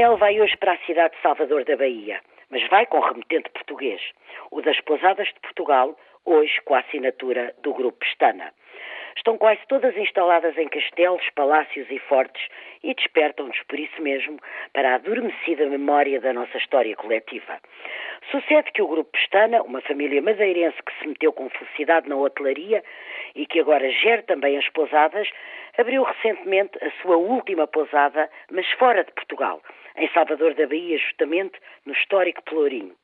[0.00, 4.00] Isabel vai hoje para a cidade de Salvador da Bahia, mas vai com remetente português,
[4.50, 5.94] o das Pousadas de Portugal,
[6.24, 8.50] hoje com a assinatura do Grupo Pestana.
[9.14, 12.42] Estão quase todas instaladas em castelos, palácios e fortes
[12.82, 14.38] e despertam-nos, por isso mesmo,
[14.72, 17.60] para a adormecida memória da nossa história coletiva.
[18.30, 22.84] Sucede que o Grupo Pestana, uma família madeirense que se meteu com felicidade na hotelaria
[23.34, 25.28] e que agora gera também as pousadas,
[25.78, 29.62] abriu recentemente a sua última pousada, mas fora de Portugal,
[29.96, 32.94] em Salvador da Bahia, justamente no histórico Pelourinho.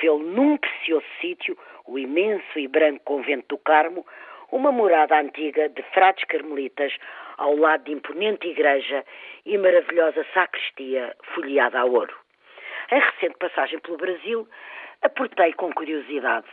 [0.00, 4.06] Fê-lo num precioso sítio, o imenso e branco convento do Carmo,
[4.52, 6.92] uma morada antiga de frades carmelitas
[7.38, 9.04] ao lado de imponente igreja
[9.46, 12.14] e maravilhosa sacristia folheada a ouro.
[12.90, 14.48] Em recente passagem pelo Brasil,
[15.02, 16.46] aportei com curiosidade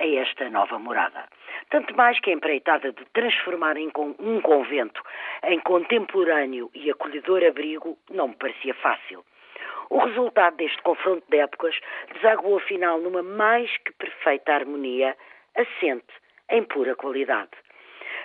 [0.00, 1.28] a esta nova morada.
[1.68, 5.02] Tanto mais que a empreitada de transformar um convento
[5.44, 9.22] em contemporâneo e acolhedor abrigo não me parecia fácil.
[9.90, 11.78] O resultado deste confronto de épocas
[12.14, 15.14] desaguou afinal numa mais que perfeita harmonia,
[15.54, 16.14] assente
[16.48, 17.50] em pura qualidade.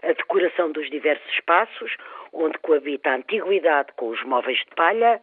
[0.04, 1.98] A decoração dos diversos espaços,
[2.32, 5.22] onde coabita a antiguidade com os móveis de palha,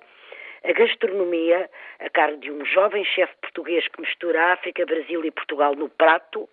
[0.65, 1.71] a gastronomia,
[2.01, 6.49] a carne de um jovem chefe português que mistura África, Brasil e Portugal no prato,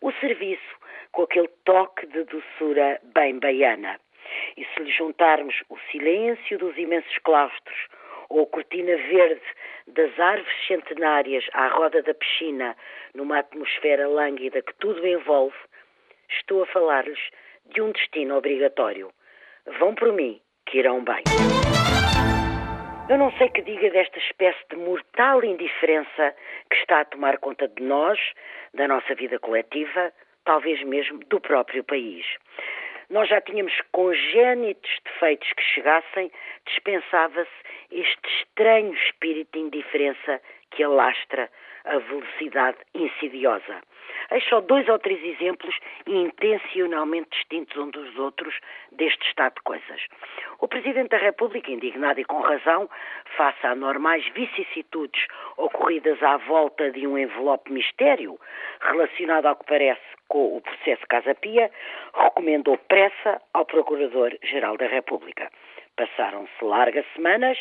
[0.00, 3.98] o serviço com aquele toque de doçura bem baiana.
[4.56, 7.88] E se lhe juntarmos o silêncio dos imensos claustros
[8.28, 9.42] ou a cortina verde
[9.88, 12.76] das árvores centenárias à roda da piscina,
[13.14, 15.56] numa atmosfera lânguida que tudo envolve,
[16.30, 17.20] estou a falar-lhes
[17.66, 19.12] de um destino obrigatório.
[19.78, 21.22] Vão por mim, que irão bem.
[23.08, 26.34] Eu não sei que diga desta espécie de mortal indiferença
[26.70, 28.18] que está a tomar conta de nós,
[28.72, 30.12] da nossa vida coletiva,
[30.44, 32.24] talvez mesmo do próprio país.
[33.10, 36.30] Nós já tínhamos congénitos defeitos que chegassem,
[36.64, 37.50] dispensava-se
[37.90, 40.40] este estranho espírito de indiferença
[40.70, 41.50] que alastra
[41.84, 43.82] a velocidade insidiosa.
[44.30, 45.74] Eis só dois ou três exemplos
[46.06, 48.54] intencionalmente distintos uns dos outros
[48.92, 50.06] deste estado de coisas.
[50.60, 52.88] O Presidente da República, indignado e com razão,
[53.36, 55.26] face a normais vicissitudes
[55.56, 58.38] ocorridas à volta de um envelope mistério,
[58.80, 61.70] relacionado ao que parece com o processo Casa Pia,
[62.14, 65.50] recomendou pressa ao Procurador-Geral da República.
[65.96, 67.58] Passaram-se largas semanas,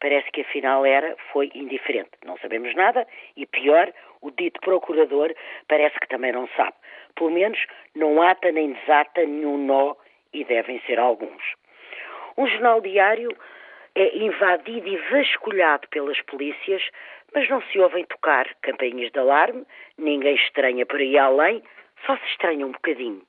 [0.00, 2.10] parece que afinal era, foi indiferente.
[2.24, 5.34] Não sabemos nada e, pior, o dito procurador
[5.68, 6.74] parece que também não sabe.
[7.14, 7.58] Pelo menos
[7.94, 9.94] não ata nem desata nenhum nó
[10.32, 11.42] e devem ser alguns.
[12.36, 13.36] Um jornal diário
[13.94, 16.82] é invadido e vasculhado pelas polícias,
[17.34, 19.66] mas não se ouvem tocar campainhas de alarme,
[19.96, 21.62] ninguém estranha por aí além,
[22.06, 23.22] só se estranha um bocadinho.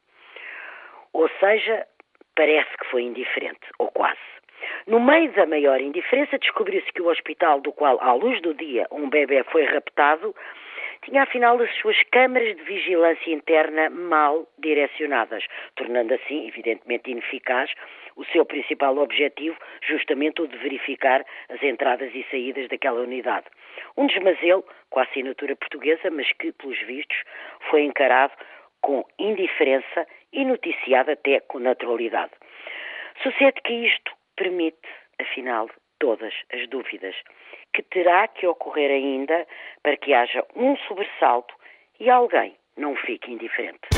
[1.13, 1.87] Ou seja,
[2.35, 4.38] parece que foi indiferente, ou quase.
[4.87, 8.87] No meio da maior indiferença, descobriu-se que o hospital do qual, à luz do dia,
[8.91, 10.35] um bebê foi raptado,
[11.03, 15.45] tinha afinal as suas câmaras de vigilância interna mal direcionadas,
[15.75, 17.71] tornando assim, evidentemente, ineficaz
[18.15, 23.45] o seu principal objetivo, justamente o de verificar as entradas e saídas daquela unidade.
[23.95, 27.23] Um desmazelo com a assinatura portuguesa, mas que, pelos vistos,
[27.69, 28.33] foi encarado
[28.81, 32.31] com indiferença e noticiado até com naturalidade.
[33.23, 34.87] Sucede que isto permite,
[35.19, 35.69] afinal,
[35.99, 37.13] todas as dúvidas,
[37.73, 39.45] que terá que ocorrer ainda
[39.83, 41.53] para que haja um sobressalto
[41.99, 43.89] e alguém não fique indiferente.